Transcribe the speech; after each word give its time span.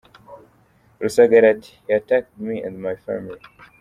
Rusagara 1.01 1.45
ati 1.53 1.71
“He 1.85 1.91
attacked 1.99 2.33
me 2.45 2.55
and 2.65 2.75
my 2.85 2.95
family. 3.05 3.39